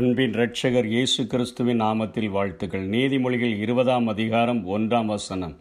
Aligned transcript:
அன்பின் 0.00 0.34
இரட்சகர் 0.36 0.86
இயேசு 0.92 1.22
கிறிஸ்துவின் 1.26 1.80
நாமத்தில் 1.82 2.28
வாழ்த்துக்கள். 2.34 2.84
நீதிமொழிகள் 2.92 3.54
இருபதாம் 3.64 4.06
அதிகாரம் 4.06 4.60
ஒன்றாம் 4.76 5.08
வசனம். 5.14 5.54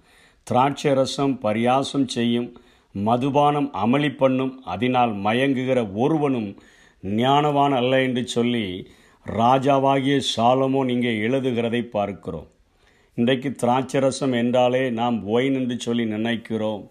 திராட்சை 0.48 0.92
ரசம் 1.00 1.34
பரியாசம் 1.44 2.06
செய்யும் 2.06 2.48
மதுபானம் 2.96 3.68
அமளி 3.84 4.12
பண்ணும் 4.22 4.54
அதனால் 4.74 5.14
மயங்குகிற 5.26 5.82
ஒருவனும் 6.04 6.48
ஞானவான் 7.04 7.76
அல்ல 7.80 8.02
என்று 8.02 8.24
சொல்லி 8.28 8.64
ராஜாவாகிய 9.26 10.20
சாலமோன் 10.36 10.92
இங்கே 10.96 11.14
எழுதுகிறதை 11.28 11.82
பார்க்கிறோம். 11.98 12.48
இன்றைக்கு 13.18 13.52
திராட்சை 13.64 14.02
ரசம் 14.08 14.38
என்றாலே 14.44 14.84
நாம் 15.02 15.18
ஒயின் 15.36 15.60
என்று 15.62 15.78
சொல்லி 15.88 16.06
நினைக்கிறோம். 16.16 16.86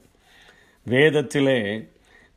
வேதத்திலே 0.86 1.60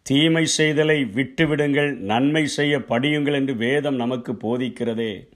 தீமை 0.01 0.47
செய்தலை 0.57 1.03
விட்டுவிடுங்கள் 1.03 1.95
நன்மை 1.95 2.45
செய்ய 2.45 2.77
படியுங்கள் 2.79 3.33
என்று 3.33 3.55
வேதம் 3.55 3.95
நமக்கு 3.95 4.33
போதிக்கிறதே. 4.33 5.27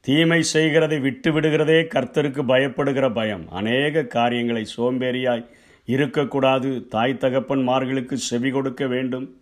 தீமை 0.00 0.42
செய்கிறதை 0.42 0.98
விட்டு 0.98 1.40
விடுகிறதே 1.40 1.78
கர்த்தருக்கு 1.82 2.42
பயப்படுகிற 2.42 3.12
பயம். 3.14 3.48
அநேக 3.50 4.04
காரியங்களை 4.04 4.66
சோம்பேறியாய் 4.76 5.46
இருக்கக்கூடாது. 5.86 6.86
தாய் 6.88 7.16
தகப்பன்மார்களுக்கு 7.20 8.14
செவி 8.14 8.50
கொடுக்க 8.50 8.86
வேண்டும். 8.86 9.40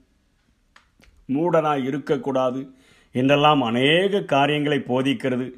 மூடனாய் 1.28 1.84
இருக்கக்கூடாது. 1.84 2.70
என்றெல்லாம் 3.12 3.62
அநேக 3.62 4.22
காரியங்களை 4.22 4.78
போதிக்கிறது. 4.78 5.52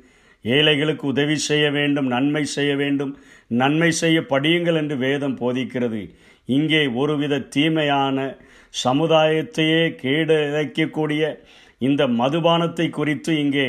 ஏழைகளுக்கு 0.45 1.07
உதவி 1.07 1.37
செய்ய 1.37 1.71
வேண்டும் 1.71 2.07
நன்மை 2.07 2.45
செய்ய 2.45 2.77
வேண்டும். 2.77 3.13
நன்மை 3.47 3.91
செய்ய 3.91 4.19
படியுங்கள் 4.21 4.79
என்று 4.83 4.97
வேதம் 4.97 5.39
போதிக்கிறது. 5.39 6.03
இங்கே 6.49 6.83
ஒருவித 6.87 7.45
தீமையான 7.57 8.19
சமுதாயத்தையே 8.85 9.83
கேடு 10.03 10.37
இழைக்கக்கூடிய 10.49 11.23
இந்த 11.79 12.03
மதுபானத்தை 12.21 12.91
குறித்து 12.91 13.33
இங்கே 13.39 13.69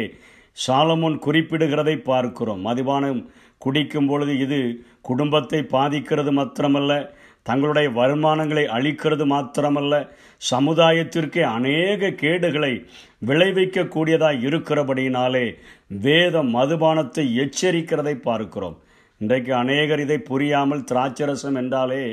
சாலமோன் 0.58 1.18
குறிப்பிடுகிறதை 1.26 1.96
பார்க்கிறோம். 2.12 2.62
மதுபானம் 2.62 3.22
குடிக்கும் 3.58 4.08
பொழுது 4.08 4.38
இது 4.38 4.60
குடும்பத்தை 5.02 5.60
பாதிக்கிறது 5.76 6.32
மாத்திரமல்ல 6.32 6.94
தங்களுடைய 7.50 7.90
வருமானங்களை 7.90 8.64
அளிக்கிறது 8.78 9.26
மாத்திரமல்ல 9.34 9.96
சமுதாயத்திற்கே 10.52 11.44
அநேக 11.58 12.12
கேடுகளை 12.24 12.74
விளைவிக்கக்கூடியதாக 13.26 14.44
இருக்கிறபடியினாலே 14.50 15.46
வேத 16.06 16.44
மதுபானத்தை 16.56 17.26
எச்சரிக்கிறதை 17.44 18.16
பார்க்கிறோம். 18.30 18.78
இன்றைக்கு 19.22 19.52
அநேகர் 19.56 20.00
இதை 20.00 20.18
புரியாமல் 20.30 20.86
திராட்சரசம் 20.92 21.58
என்றாலே 21.62 22.04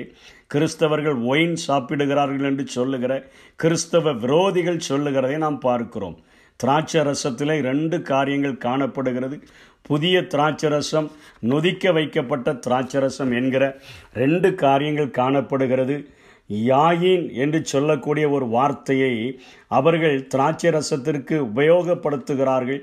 கிறிஸ்தவர்கள் 0.55 1.19
ஒயின் 1.25 1.57
சாப்பிடுகிறார்கள் 1.67 2.49
என்று 2.51 2.65
சொல்லுகிற 2.77 3.13
கிறிஸ்தவ 3.57 4.13
விரோதிகள் 4.25 4.87
சொல்லுகிறதை 4.89 5.37
நாம் 5.45 5.59
பார்க்கிறோம். 5.59 6.19
திராட்சை 6.63 7.01
ரசத்தில் 7.01 7.61
ரெண்டு 7.61 7.97
காரியங்கள் 8.03 8.63
காணப்படுகிறது. 8.67 9.37
புதிய 9.83 10.21
திராட்சரசம் 10.33 11.09
நொதிக்க 11.51 11.93
வைக்கப்பட்ட 11.93 12.53
திராட்சரசம் 12.67 13.33
என்கிற 13.41 13.65
ரெண்டு 14.13 14.55
காரியங்கள் 14.55 15.11
காணப்படுகிறது. 15.11 15.97
யாயின் 16.49 17.25
என்று 17.35 17.65
சொல்லக்கூடிய 17.65 18.27
ஒரு 18.31 18.47
வார்த்தையை 18.49 19.41
அவர்கள் 19.79 20.27
திராட்சை 20.27 20.71
ரசத்திற்கு 20.71 21.37
உபயோகப்படுத்துகிறார்கள். 21.55 22.81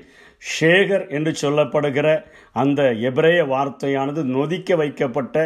ஷேகர் 0.60 1.04
என்று 1.10 1.32
சொல்லப்படுகிற 1.42 2.08
அந்த 2.52 2.80
எபிரேய 3.10 3.44
வார்த்தையானது 3.44 4.22
நொதிக்க 4.36 4.76
வைக்கப்பட்ட 4.76 5.36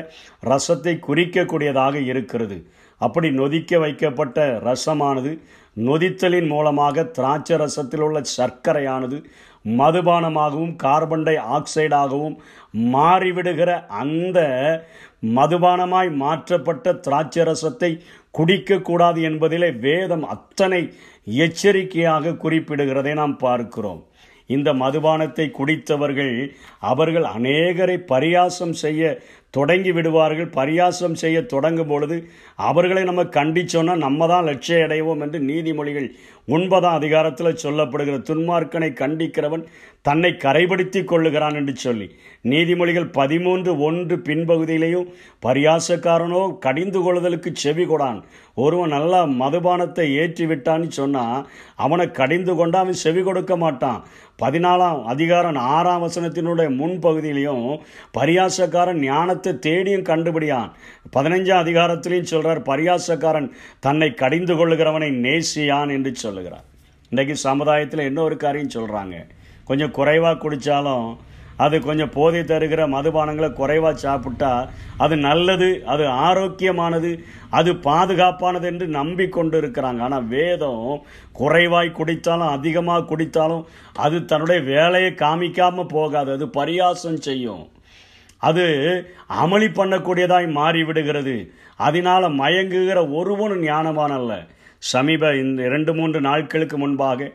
ரசத்தை 0.44 0.94
குறிக்கக்கூடியதாக 1.08 1.94
இருக்கிறது. 2.04 2.58
அப்படி 3.00 3.28
நொதிக்க 3.30 3.78
வைக்கப்பட்ட 3.78 4.38
ரசமானது 4.64 5.32
நொதித்தலின் 5.76 6.46
மூலமாக 6.46 7.04
திராட்சை 7.16 7.56
ரசத்தில் 7.56 8.04
உள்ள 8.06 8.18
சர்க்கரையானது 8.36 9.18
மதுபானமாகவும் 9.78 10.74
கார்பன் 10.76 11.22
டை 11.22 11.36
ஆக்சைடாகவும் 11.56 12.36
மாறிவிடுகிற 12.94 13.70
அந்த 14.02 14.38
மதுபானமாய் 15.36 16.10
மாற்றப்பட்ட 16.22 16.92
திராட்சை 17.06 17.44
ரசத்தை 17.44 17.90
குடிக்கக்கூடாது 18.38 19.20
என்பதிலே 19.30 19.70
வேதம் 19.78 20.24
அத்தனை 20.34 20.82
எச்சரிக்கையாக 21.24 22.36
குறிப்பிடுகிறதை 22.44 23.12
நாம் 23.14 23.36
பார்க்கிறோம். 23.36 24.00
இந்த 24.50 24.70
மதுபானத்தை 24.74 25.46
குடித்தவர்கள் 25.58 26.34
அவர்கள் 26.90 27.26
அநேகரை 27.34 27.96
பரியாசம் 28.12 28.74
செய்ய 28.82 29.02
தொடங்கி 29.54 29.92
விடுவார்கள் 29.92 30.48
பரியாசம் 30.56 31.16
செய்ய 31.22 31.38
தொடங்கும் 31.44 31.90
பொழுது 31.92 32.16
அவர்களை 32.68 33.02
நம்ம 33.04 33.22
கண்டிச்சோன்னா 33.36 33.94
நம்ம 34.06 34.26
தான் 34.26 34.44
லட்சிய 34.44 34.84
அடைவோம் 34.86 35.22
என்று 35.26 35.38
நீதிமொழிகள் 35.50 36.08
ஒன்பதாம் 36.48 36.98
அதிகாரத்தில் 36.98 37.60
சொல்லப்படுகிற 37.62 38.16
துன்மார்க்கனை 38.28 38.90
கண்டிக்கிறவன் 39.00 39.64
தன்னை 40.08 40.30
கரைப்படுத்தி 40.44 41.00
கொள்ளுகிறான் 41.04 41.56
என்று 41.60 41.74
சொல்லி 41.76 42.06
நீதிமொழிகள் 42.44 43.08
பதிமூன்று 43.18 43.72
ஒன்று 43.88 44.16
பின்பகுதியிலையும் 44.28 45.10
பரியாசக்காரனோ 45.46 46.42
கடிந்து 46.58 47.00
கொள்ளுதலுக்கு 47.00 47.50
செவி 47.64 47.84
கொடான். 47.84 48.20
ஒருவன் 48.56 48.94
நல்லா 48.96 49.20
மதுபானத்தை 49.42 50.06
ஏற்றி 50.22 50.46
விட்டான்னு 50.46 50.88
சொன்னால் 51.00 51.44
அவனை 51.84 52.06
கடிந்து 52.10 52.54
கொண்டு 52.54 52.76
அவன் 52.78 53.02
செவி 53.04 53.22
கொடுக்க 53.22 53.54
மாட்டான். 53.56 54.00
பதினாலாம் 54.42 55.00
அதிகாரம் 55.12 55.58
ஆறாம் 55.74 56.04
வசனத்தினுடைய 56.04 56.68
முன்பகுதியிலையும் 56.80 57.66
பரியாசக்காரன் 58.18 59.00
ஞானத்தை 59.40 59.52
தேடியும் 59.66 60.08
கண்டுபிடியான். 60.10 60.70
பதினஞ்சாம் 61.14 61.62
அதிகாரத்திலையும் 61.64 62.30
சொல்கிறார் 62.32 62.60
பரியாசக்காரன் 62.70 63.48
தன்னை 63.86 64.08
கடிந்து 64.22 64.54
கொள்ளுகிறவனை 64.58 65.10
நேசியான் 65.26 65.90
என்று 65.96 66.12
சொல்லுகிறார். 66.24 66.66
இன்றைக்கு 67.12 67.34
சமுதாயத்தில் 67.48 68.08
இன்னொரு 68.10 68.36
காரியம் 68.44 68.76
சொல்கிறாங்க 68.76 69.16
கொஞ்சம் 69.68 69.96
குறைவாக 69.98 70.40
குடித்தாலும் 70.44 71.08
அது 71.64 71.76
கொஞ்சம் 71.86 72.12
போதை 72.14 72.40
தருகிற 72.50 72.82
மதுபானங்களை 72.92 73.48
குறைவாக 73.56 74.00
சாப்பிட்டா 74.04 74.52
அது 75.04 75.14
நல்லது 75.26 75.68
அது 75.92 76.04
ஆரோக்கியமானது 76.26 77.10
அது 77.58 77.70
பாதுகாப்பானது 77.88 78.66
என்று 78.70 78.86
நம்பிக்கொண்டு 79.00 79.56
இருக்கிறாங்க. 79.60 80.00
ஆனால் 80.06 80.28
வேதம் 80.36 80.86
குறைவாய் 81.40 81.90
குடித்தாலும் 81.98 82.54
அதிகமாக 82.56 83.06
குடித்தாலும் 83.10 83.66
அது 84.06 84.18
தன்னுடைய 84.30 84.60
வேலையை 84.72 85.12
காமிக்காமல் 85.24 85.92
போகாது 85.96 86.32
அது 86.36 86.48
பரியாசம் 86.58 87.20
செய்யும். 87.28 87.64
அது 88.40 88.64
அமளி 89.42 89.68
பண்ணக்கூடியதாய் 89.78 90.46
மாறிவிடுகிறது. 90.58 91.36
அதனால் 91.86 92.26
மயங்குகிற 92.40 92.98
ஒருவனும் 93.18 93.62
ஞானவான் 93.62 94.14
அல்ல. 94.18 94.32
சமீப 94.92 95.32
இந்த 95.36 95.60
இரண்டு 95.64 95.92
மூன்று 95.94 96.20
நாட்களுக்கு 96.20 96.76
முன்பாக 96.78 97.30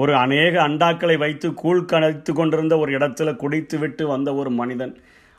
ஒரு 0.00 0.12
அநேக 0.16 0.54
அண்டாக்களை 0.68 1.16
வைத்து 1.18 1.48
கூழ் 1.54 1.82
கணைத்து 1.92 2.32
கொண்டிருந்த 2.32 2.74
ஒரு 2.78 2.90
இடத்துல 2.98 3.30
குடித்துவிட்டு 3.36 4.04
வந்த 4.06 4.30
ஒரு 4.34 4.50
மனிதன் 4.60 4.94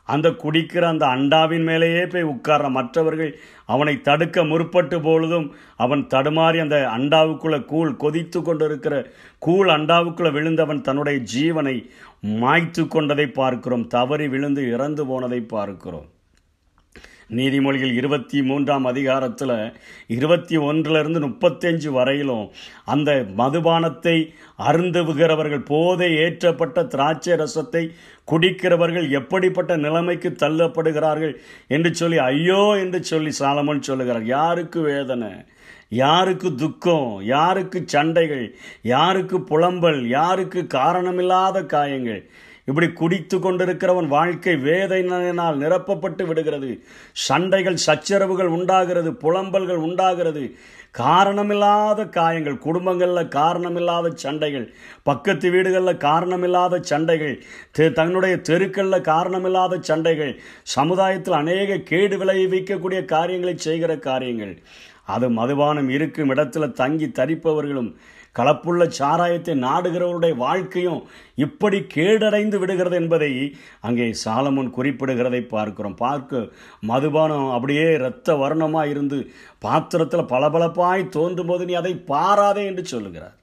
அந்த 0.07 0.27
குடிக்கிற 0.43 0.83
அந்த 0.89 1.05
அண்டாவின் 1.15 1.65
மேலேயே 1.69 2.03
போய் 2.07 2.29
உட்கார்ற 2.33 2.67
மற்றவர்கள் 2.77 3.31
அவனை 3.65 3.95
தடுக்க 4.01 4.43
முற்பட்டு 4.51 4.97
பொழுதும் 5.01 5.47
அவன் 5.77 6.03
தடுமாறி 6.13 6.59
அந்த 6.65 6.77
அண்டாவுக்குள்ள 6.97 7.57
கூழ் 7.65 7.95
கொதித்து 8.03 8.41
கொண்டிருக்கிற 8.41 8.95
கூழ் 9.45 9.69
அண்டாவுக்குள்ள 9.69 10.31
விழுந்தவன் 10.31 10.85
தன்னுடைய 10.89 11.17
ஜீவனை 11.35 11.77
மாய்த்து 12.43 12.83
கொண்டதை 12.87 13.27
பார்க்கிறோம். 13.39 13.87
தவறி 13.87 14.27
விழுந்து 14.35 14.61
இறந்து 14.75 15.05
போனதை 15.05 15.41
பார்க்கிறோம். 15.55 16.07
நீதிமொழிகள் 17.35 17.93
இருபத்தி 17.93 18.41
மூன்றாம் 18.41 18.85
அதிகாரத்தில் 18.85 19.73
இருபத்தி 20.07 20.57
ஒன்றிலிருந்து 20.57 21.19
முப்பத்தஞ்சு 21.27 21.87
வரையிலும் 21.87 22.51
அந்த 22.85 23.25
மதுபானத்தை 23.37 24.33
அருந்துகிறவர்கள் 24.59 25.65
போதை 25.65 26.13
ஏற்றப்பட்ட 26.13 26.87
திராட்சை 26.87 27.33
ரசத்தை 27.33 27.91
குடிக்கிறவர்கள் 28.31 29.09
எப்படிப்பட்ட 29.09 29.77
நிலைமைக்கு 29.77 30.29
தள்ளப்படுகிறார்கள் 30.29 31.35
என்று 31.67 31.95
சொல்லி 31.95 32.17
ஐயோ 32.17 32.75
என்று 32.77 33.03
சொல்லி 33.03 33.31
சாலமன் 33.39 33.81
சொல்லுகிறார். 33.81 34.23
யாருக்கு 34.23 34.81
வேதனை? 34.81 35.29
யாருக்கு 35.89 36.55
துக்கம்? 36.55 37.21
யாருக்கு 37.23 37.83
சண்டைகள்? 37.85 38.55
யாருக்கு 38.81 39.37
புலம்பல்? 39.39 40.01
யாருக்கு 40.07 40.67
காரணமில்லாத 40.73 41.65
காயங்கள்? 41.65 42.29
இப்படி 42.69 42.87
குடித்து 42.99 43.37
கொண்டிருக்கிறவன் 43.37 44.07
வாழ்க்கை 44.13 44.53
வேதனையினால் 44.63 45.59
நிரப்பப்பட்டு 45.61 46.23
விடுகிறது. 46.29 46.71
சண்டைகள் 47.25 47.77
சச்சரவுகள் 47.85 48.49
உண்டாகிறது 48.55 49.11
புலம்பல்கள் 49.21 49.83
உண்டாகிறது. 49.87 50.43
காரணமில்லாத 50.99 52.07
காயங்கள் 52.17 52.57
குடும்பங்களில் 52.65 53.31
காரணமில்லாத 53.37 54.11
சண்டைகள் 54.23 54.67
பக்கத்து 55.09 55.47
வீடுகளில் 55.53 56.01
காரணமில்லாத 56.07 56.81
சண்டைகள் 56.91 57.35
தன்னுடைய 57.99 58.35
தெருக்களில் 58.49 59.07
காரணமில்லாத 59.11 59.79
சண்டைகள் 59.89 60.33
சமுதாயத்தில் 60.75 61.39
அநேக 61.41 61.79
கேடு 61.91 62.17
விளைவிக்கக்கூடிய 62.23 63.01
காரியங்களை 63.15 63.55
செய்கிற 63.67 63.91
காரியங்கள். 64.09 64.53
அது 65.15 65.25
மதுபானம் 65.39 65.89
இருக்கும் 65.97 66.31
இடத்துல 66.33 66.71
தங்கி 66.81 67.09
தரிப்பவர்களும் 67.19 67.91
கலப்புள்ள 68.37 68.83
சாராயத்தை 68.99 69.53
நாடுகிறவருடைய 69.65 70.33
வாழ்க்கையும் 70.45 71.01
இப்படி 71.45 71.77
கேடடைந்து 71.95 72.57
விடுகிறது 72.61 72.95
என்பதை 73.01 73.31
அங்கே 73.87 74.07
சாலமன் 74.25 74.71
குறிப்பிடுகிறதை 74.77 75.41
பார்க்கிறோம். 75.55 75.97
பார்க்க 76.05 76.49
மதுபானம் 76.91 77.51
அப்படியே 77.51 77.85
இரத்த 77.99 78.35
வர்ணமாக 78.43 78.91
இருந்து 78.93 79.19
பாத்திரத்தில் 79.59 80.31
பளபளப்பாய் 80.33 81.05
தோன்றும் 81.17 81.49
போது 81.51 81.65
நீ 81.65 81.73
அதை 81.73 81.93
பாராதே 82.13 82.65
என்று 82.71 82.85
சொல்லுகிறார். 82.85 83.37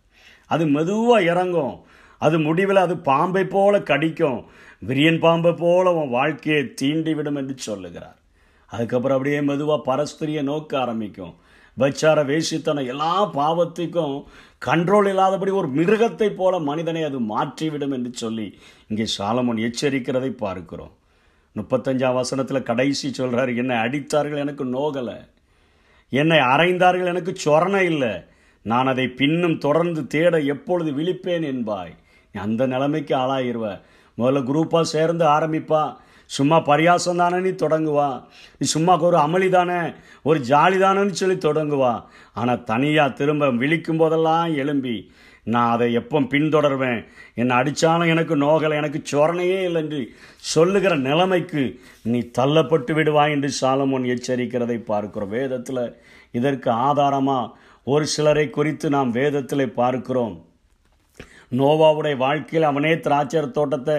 அது 0.51 0.67
மெதுவாக 0.77 1.29
இறங்கும். 1.33 1.77
அது 2.21 2.37
முடிவில் 2.39 2.85
அது 2.87 2.95
பாம்பை 3.11 3.45
போல 3.55 3.81
கடிக்கும். 3.91 4.41
விரியன் 4.89 5.19
பாம்பை 5.19 5.53
போல 5.63 5.93
உன் 5.95 6.15
வாழ்க்கையை 6.19 6.63
தீண்டிவிடும் 6.81 7.39
என்று 7.41 7.55
சொல்லுகிறார். 7.69 8.19
அதுக்கப்புறம் 8.71 9.17
அப்படியே 9.17 9.41
மெதுவாக 9.41 9.85
பரஸ்பரிய 9.89 10.43
நோக்க 10.43 10.73
ஆரம்பிக்கும். 10.79 11.35
பச்சார 11.79 12.19
வேஷித்தனம் 12.25 12.87
எல்லா 12.87 13.33
பாவத்துக்கும் 13.33 14.25
கண்ட்ரோல் 14.67 15.09
இல்லாதபடி 15.09 15.51
ஒரு 15.51 15.69
மிருகத்தை 15.69 16.29
போல 16.31 16.59
மனிதனை 16.59 17.03
அது 17.03 17.21
மாற்றிவிடும் 17.21 17.93
என்று 17.93 18.11
சொல்லி 18.13 18.59
இங்கே 18.89 19.07
சாலமோன் 19.19 19.71
எச்சரிக்கிறதை 19.71 20.31
பார்க்கிறோம். 20.31 20.93
முப்பத்தஞ்சாம் 21.57 22.15
வசனத்தில் 22.15 22.63
கடைசி 22.63 23.13
சொல்கிறார் 23.13 23.55
என்னை 23.55 23.77
அடித்தார்கள் 23.77 24.39
எனக்கு 24.39 24.65
நோகலை. 24.65 25.19
என்னை 26.09 26.39
அரைந்தார்கள் 26.39 27.05
எனக்கு 27.05 27.33
சொரணை 27.45 27.81
இல்லை. 27.81 28.15
நான் 28.63 28.87
அதை 28.87 29.09
பின்னும் 29.09 29.59
தொடர்ந்து 29.59 30.07
தேட 30.07 30.41
எப்பொழுது 30.41 30.93
விழிப்பேன் 30.93 31.45
என்பாய். 31.45 31.95
அந்த 32.35 32.67
நிலைமைக்கு 32.67 33.17
ஆளாயிருவ. 33.17 33.81
முதல்ல 34.19 34.43
குரூப்பாக 34.51 34.81
சேர்ந்து 34.81 35.25
ஆரம்பிப்பா. 35.25 35.97
சும்மா 36.27 36.57
பரியாசம் 36.61 37.21
தானே 37.23 37.39
நீ 37.39 37.49
தொடங்குவா. 37.49 38.23
நீ 38.59 38.67
சும்மா 38.67 39.01
ஒரு 39.01 39.17
அமளி 39.17 39.49
தானே 39.49 39.81
ஒரு 40.23 40.39
ஜாலி 40.39 40.79
தானேன்னு 40.79 41.21
சொல்லி 41.23 41.37
தொடங்குவா. 41.37 42.05
ஆனால் 42.35 42.65
தனியாக 42.65 43.13
திரும்ப 43.13 43.51
விழிக்கும் 43.51 43.97
போதெல்லாம் 43.97 44.55
எழும்பி 44.55 45.13
நான் 45.45 45.71
அதை 45.71 45.93
எப்போ 45.93 46.21
பின்தொடர்வேன். 46.21 47.05
என்னை 47.35 47.57
அடித்தாலும் 47.57 48.09
எனக்கு 48.09 48.37
நோகலை 48.37 48.77
எனக்கு 48.77 49.03
சொரணையே 49.11 49.59
இல்லை 49.63 49.83
என்று 49.83 50.01
சொல்லுகிற 50.39 50.97
நிலைமைக்கு 50.97 51.81
நீ 52.03 52.21
தள்ளப்பட்டு 52.39 52.93
விடுவாய் 52.99 53.31
என்று 53.31 53.51
சாலமோன் 53.61 54.07
எச்சரிக்கிறதை 54.15 54.79
பார்க்கிறோம். 54.85 55.29
வேதத்தில் 55.29 56.01
இதற்கு 56.31 56.71
ஆதாரமாக 56.71 57.53
ஒரு 57.85 58.07
சிலரை 58.07 58.51
குறித்து 58.51 58.91
நாம் 58.91 59.11
வேதத்தில் 59.11 59.73
பார்க்கிறோம். 59.73 60.45
நோவாவுடைய 61.61 62.17
வாழ்க்கையில் 62.25 62.69
அவனே 62.71 62.93
திராட்சை 63.07 63.43
தோட்டத்தை 63.59 63.97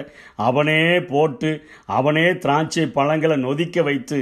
அவனே 0.48 0.80
போட்டு 1.12 1.50
அவனே 1.98 2.26
திராட்சை 2.44 2.84
பழங்களை 2.98 3.36
நொதிக்க 3.44 3.82
வைத்து 3.88 4.18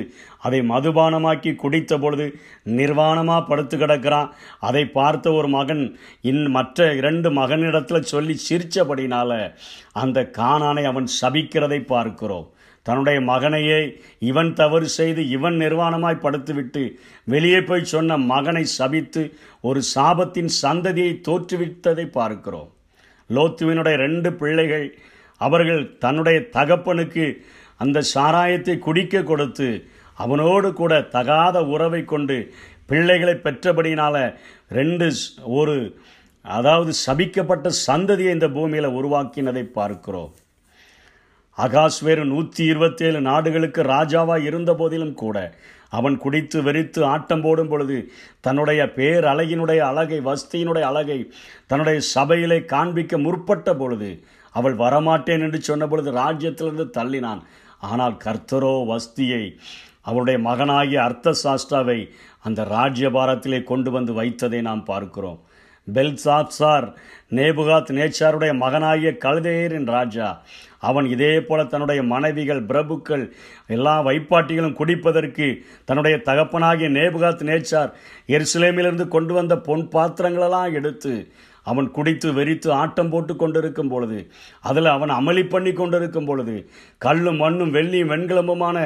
அதை 0.46 0.60
மதுபானமாக்கி 0.70 1.52
குடித்த 1.62 1.98
பொழுது 1.98 2.26
நிர்வாணமாக 2.78 3.42
படுத்து 3.50 3.76
கிடக்கிறான். 3.76 4.32
அதை 4.68 4.82
பார்த்த 4.98 5.32
ஒரு 5.38 5.48
மகன் 5.48 5.84
இன் 6.30 6.42
மற்ற 6.56 6.88
இரண்டு 6.94 7.30
மகனிடத்தில் 7.40 8.10
சொல்லி 8.12 8.36
சிரித்தபடினால 8.48 9.30
அந்த 10.02 10.18
காணானை 10.40 10.84
அவன் 10.92 11.08
சபிக்கிறதை 11.20 11.80
பார்க்கிறோம். 11.94 12.48
தன்னுடைய 12.86 13.18
மகனையே 13.30 13.78
இவன் 14.30 14.50
தவறு 14.52 14.88
செய்து 14.96 15.22
இவன் 15.36 15.56
நிர்வாணமாய் 15.62 16.24
படுத்துவிட்டு 16.24 16.82
வெளியே 17.34 17.60
போய் 17.60 17.90
சொன்ன 17.92 18.16
மகனை 18.32 18.64
சபித்து 18.78 19.22
ஒரு 19.68 19.80
சாபத்தின் 19.94 20.50
சந்ததியை 20.62 21.12
தோற்றுவித்ததை 21.28 22.06
பார்க்கிறோம். 22.18 22.70
லோத்துவினுடைய 23.30 23.96
ரெண்டு 23.96 24.32
பிள்ளைகள் 24.32 24.98
அவர்கள் 25.36 25.96
தன்னுடைய 25.98 26.48
தகப்பனுக்கு 26.52 27.44
அந்த 27.76 28.00
சாராயத்தை 28.00 28.78
குடிக்க 28.78 29.22
கொடுத்து 29.22 29.88
அவனோடு 30.14 30.72
கூட 30.72 31.02
தகாத 31.02 31.64
உறவை 31.64 32.04
கொண்டு 32.04 32.52
பிள்ளைகளை 32.86 33.34
பெற்றபடியினால் 33.34 34.36
ரெண்டு 34.68 35.12
ஒரு 35.44 35.96
அதாவது 36.42 36.92
சபிக்கப்பட்ட 37.06 37.70
சந்ததியை 37.86 38.30
இந்த 38.30 38.48
பூமியில் 38.48 38.86
உருவாக்கினதை 38.86 39.62
பார்க்கிறோம். 39.62 40.32
அகாஸ்வேரு 41.58 42.24
நூற்றி 42.24 42.64
இருபத்தேழு 42.64 43.20
நாடுகளுக்கு 43.20 43.82
ராஜாவாக 43.82 44.42
இருந்த 44.42 44.74
போதிலும் 44.74 45.14
கூட 45.14 45.54
அவன் 45.98 46.16
குடித்து 46.24 46.58
வெறித்து 46.66 47.00
ஆட்டம் 47.12 47.42
போடும் 47.46 47.70
பொழுது 47.72 47.96
தன்னுடைய 48.46 48.80
பேர் 48.98 49.24
அழகினுடைய 49.32 49.80
அழகை 49.90 50.18
வஸ்தியினுடைய 50.28 50.84
அழகை 50.90 51.18
தன்னுடைய 51.70 51.98
சபையிலே 52.14 52.58
காண்பிக்க 52.74 53.18
முற்பட்ட 53.26 53.74
பொழுது 53.82 54.10
அவள் 54.54 54.76
வரமாட்டேன் 54.82 55.44
என்று 55.46 55.60
சொன்ன 55.68 55.84
பொழுது 55.92 56.10
ராஜ்யத்திலிருந்து 56.22 56.86
தள்ளினான். 56.98 57.42
ஆனால் 57.88 58.16
கர்த்தரோ 58.24 58.74
வஸ்தியை 58.92 59.44
அவருடைய 60.08 60.38
மகனாகிய 60.46 60.98
அர்த்த 61.08 61.34
சாஸ்தாவை 61.44 61.98
அந்த 62.46 62.60
ராஜ்யபாரத்திலே 62.76 63.60
கொண்டு 63.70 63.90
வந்து 63.96 64.12
வைத்ததை 64.20 64.60
நாம் 64.68 64.82
பார்க்கிறோம். 64.84 65.40
பெல்சாத்சார் 65.92 66.94
நேபுகாத் 67.30 67.90
நேச்சாருடைய 67.90 68.54
மகனாகிய 68.54 69.10
கழுதேரின் 69.10 69.86
ராஜா. 69.86 70.42
அவன் 70.78 71.06
இதே 71.06 71.40
போல 71.40 71.64
தன்னுடைய 71.64 72.02
மனைவிகள் 72.02 72.66
பிரபுக்கள் 72.66 73.30
எல்லா 73.66 74.02
வைப்பாட்டிகளும் 74.02 74.78
குடிப்பதற்கு 74.78 75.64
தன்னுடைய 75.84 76.16
தகப்பனாகிய 76.24 76.88
நேபுகாத் 76.90 77.46
நேச்சார் 77.50 77.92
எருசலேமிலிருந்து 78.26 79.08
கொண்டு 79.08 79.34
வந்த 79.34 79.56
பொன் 79.56 79.88
பாத்திரங்களெல்லாம் 79.92 80.72
எடுத்து 80.72 81.32
அவன் 81.64 81.90
குடித்து 81.90 82.32
வெறித்து 82.32 82.68
ஆட்டம் 82.70 83.10
போட்டு 83.10 83.36
கொண்டிருக்கும் 83.36 83.88
பொழுது 83.88 84.18
அதில் 84.60 84.88
அவன் 84.94 85.12
அமளி 85.18 85.44
பண்ணி 85.48 85.72
கொண்டிருக்கும் 85.72 86.24
பொழுது 86.24 86.56
கல்லும் 86.98 87.36
மண்ணும் 87.36 87.74
வெள்ளியும் 87.74 88.12
வெண்கலம்புமான 88.14 88.78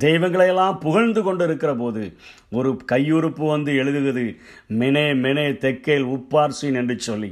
தெய்வங்களையெல்லாம் 0.00 0.78
புகழ்ந்து 0.78 1.22
கொண்டிருக்கிற 1.22 1.74
போது 1.74 2.04
ஒரு 2.50 2.72
கையுறுப்பு 2.92 3.46
வந்து 3.54 3.72
எழுதுகிறது 3.82 4.26
மெனே 4.80 5.06
மெனே 5.24 5.46
தெக்கேல் 5.64 6.08
உப்பார்சின் 6.14 6.78
என்று 6.82 6.96
சொல்லி. 6.98 7.30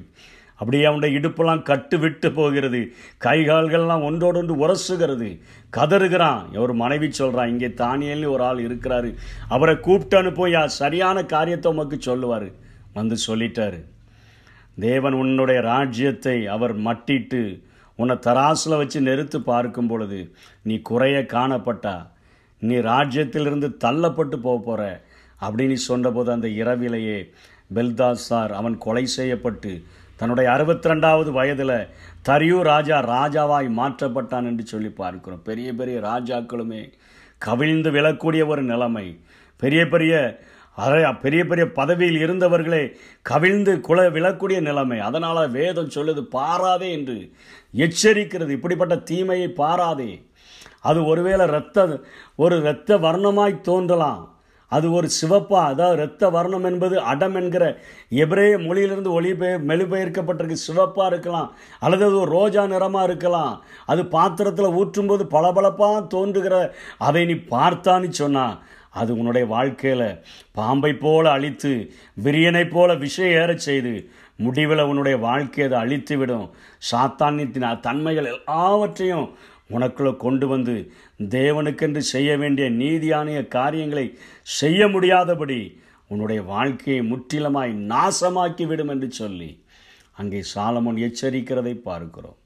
அப்படியே 0.54 0.84
அவனுடைய 0.84 1.12
இடுப்பெல்லாம் 1.18 1.62
கட்டு 1.62 1.98
விட்டு 1.98 2.28
போகிறது 2.32 2.80
கைகால்கள்லாம் 3.24 4.02
ஒன்றோடொன்று 4.02 4.54
உரசுகிறது. 4.64 5.28
கதறுகிறான். 5.76 6.42
ஒரு 6.56 6.74
மனைவி 6.74 7.08
சொல்கிறான் 7.10 7.48
இங்கே 7.48 7.70
தானியல்னு 7.82 8.32
ஒரு 8.32 8.42
ஆள் 8.42 8.60
இருக்கிறாரு. 8.66 9.10
அவரை 9.48 9.76
கூப்பிட்டு 9.80 10.18
அனுப்போயா 10.22 10.64
சரியான 10.80 11.24
காரியத்தை 11.34 11.72
உமக்கு 11.72 11.98
சொல்லுவார். 12.00 12.48
வந்து 12.98 13.16
சொல்லிட்டாரு. 13.26 13.80
தேவன் 14.78 15.12
உன்னுடைய 15.12 15.60
ராஜ்யத்தை 15.60 16.46
அவர் 16.46 16.78
மட்டிட்டு 16.78 17.62
உன்னை 17.96 18.16
தராசில் 18.16 18.76
வச்சு 18.76 19.00
நெருத்து 19.00 19.42
பார்க்கும் 19.42 19.86
பொழுது 19.86 20.32
நீ 20.62 20.78
குறைய 20.78 21.18
காணப்பட்டா. 21.18 22.06
நீ 22.58 22.76
ராஜ்யத்திலிருந்து 22.76 23.76
தள்ளப்பட்டு 23.84 24.36
போக 24.36 24.62
போகிற 24.64 25.02
அப்படின்னு 25.40 25.72
சொன்னபோது 25.72 26.32
அந்த 26.32 26.48
இரவிலேயே 26.48 27.32
பெல்தாசார் 27.74 28.50
அவன் 28.50 28.78
கொலை 28.78 29.06
செய்யப்பட்டு 29.06 29.82
தன்னுடைய 30.16 30.52
அறுபத்தி 30.52 30.90
ரெண்டாவது 30.90 31.30
வயதில் 31.30 31.88
தரியு 32.28 32.60
ராஜா 32.60 32.96
ராஜாவாய் 33.04 33.68
மாற்றப்பட்டான் 33.68 34.44
என்று 34.44 34.66
சொல்லி 34.66 34.88
பார்க்கிறோம். 34.88 35.42
பெரிய 35.42 35.72
பெரிய 35.72 36.00
ராஜாக்களுமே 36.00 36.92
கவிழ்ந்து 37.38 37.90
விழக்கூடிய 37.90 38.46
ஒரு 38.46 38.62
நிலைமை. 38.62 39.18
பெரிய 39.56 39.88
பெரிய 39.88 40.40
அதே 40.84 41.00
பெரிய 41.22 41.42
பெரிய 41.50 41.64
பதவியில் 41.78 42.18
இருந்தவர்களே 42.24 42.82
கவிழ்ந்து 43.30 43.72
குல 43.88 44.08
விழக்கூடிய 44.16 44.58
நிலைமை. 44.68 44.98
அதனால் 45.08 45.52
வேதம் 45.58 45.94
சொல்லுது 45.96 46.24
பாராதே 46.36 46.90
என்று 46.98 47.18
எச்சரிக்கிறது. 47.84 48.50
இப்படிப்பட்ட 48.58 48.96
தீமையை 49.10 49.48
பாராதே. 49.62 50.10
அது 50.90 51.00
ஒருவேளை 51.12 51.46
இரத்த 51.52 51.88
ஒரு 52.36 52.56
இரத்த 52.64 52.98
வர்ணமாய் 53.06 53.64
தோன்றலாம். 53.70 54.22
அது 54.72 54.86
ஒரு 54.96 55.08
சிவப்பா 55.20 55.60
அதாவது 55.70 55.96
இரத்த 55.98 56.24
வர்ணம் 56.34 56.66
என்பது 56.68 56.96
அடம் 57.12 57.36
என்கிற 57.40 57.64
எபிரேய 58.22 58.52
மொழியிலிருந்து 58.66 59.10
ஒளிபெயர் 59.16 59.64
மெழுபெயர்க்கப்பட்டிருக்கு. 59.70 60.64
சிவப்பாக 60.66 61.08
இருக்கலாம் 61.12 61.48
அல்லது 61.84 62.04
அது 62.08 62.16
ஒரு 62.20 62.30
ரோஜா 62.38 62.62
நிறமாக 62.72 63.08
இருக்கலாம். 63.08 63.54
அது 63.92 64.02
பாத்திரத்தில் 64.16 64.76
ஊற்றும்போது 64.80 65.24
பளபளப்பாக 65.36 66.04
தோன்றுகிற 66.14 66.56
அதை 67.08 67.22
நீ 67.30 67.36
பார்த்தான்னு 67.54 68.10
சொன்னால் 68.22 68.56
அது 68.90 69.16
உன்னுடைய 69.16 69.46
வாழ்க்கையில் 69.46 70.24
பாம்பை 70.52 70.94
போல 70.94 71.30
அழித்து 71.30 71.92
விரியனை 72.24 72.70
போல 72.70 72.94
விஷயம் 72.94 73.32
ஏறச் 73.32 73.58
செய்து 73.58 74.10
முடிவில் 74.36 74.78
உன்னுடைய 74.78 75.18
வாழ்க்கையை 75.18 75.72
அதை 75.72 75.80
அழித்து 75.80 76.16
விடும் 76.16 76.50
சாத்தானித்தின் 76.92 77.80
தன்மைகள் 77.80 78.24
எல்லாவற்றையும் 78.24 79.36
உனக்குள்ளே 79.70 80.16
கொண்டு 80.16 80.48
வந்து 80.48 80.92
தேவனுக்கென்று 81.28 81.98
செய்ய 81.98 82.36
வேண்டிய 82.36 82.70
நீதியான 82.70 83.48
காரியங்களை 83.48 84.18
செய்ய 84.42 84.88
முடியாதபடி 84.88 85.80
உன்னுடைய 86.08 86.42
வாழ்க்கையை 86.42 87.12
முற்றிலுமாய் 87.12 87.72
நாசமாக்கி 87.88 88.66
விடும் 88.66 88.88
என்று 88.88 89.10
சொல்லி 89.10 89.64
அங்கே 90.12 90.42
சாலமோன் 90.54 90.98
எச்சரிக்கிறதை 90.98 91.74
பார்க்கிறோம். 91.74 92.36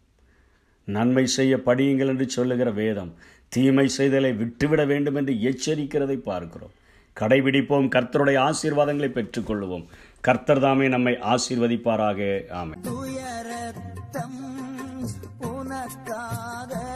நன்மை 0.84 1.26
செய்ய 1.26 1.56
படியுங்கள் 1.56 2.06
என்று 2.06 2.30
சொல்லுகிற 2.30 2.70
வேதம் 2.70 3.14
தீமை 3.48 3.90
செய்தலை 3.98 4.36
விட்டுவிட 4.36 4.84
வேண்டும் 4.84 5.14
என்று 5.14 5.32
எச்சரிக்கிறதை 5.32 6.16
பார்க்கிறோம். 6.16 6.70
கடைபிடிப்போம். 7.20 7.88
கர்த்தருடைய 7.88 8.38
ஆசீர்வாதங்களை 8.38 9.10
பெற்றுக்கொள்வோம் 9.10 9.86
கர்த்தர் 10.20 10.60
தாமே 10.60 10.88
நம்மை 10.88 11.18
ஆசீர்வதிப்பாராக. 11.20 12.50
ஆமை 12.50 12.78
உனக்காக 15.38 16.93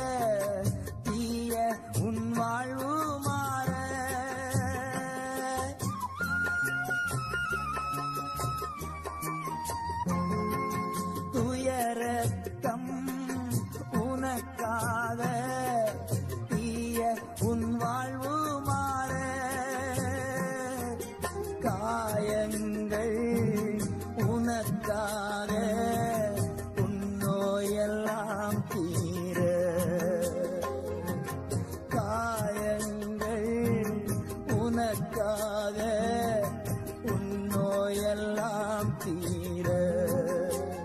காயங்கள் 21.70 22.07